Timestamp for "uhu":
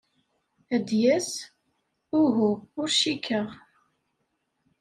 2.19-2.49